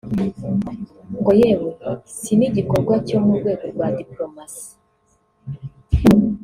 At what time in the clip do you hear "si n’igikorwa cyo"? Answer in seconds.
2.19-3.17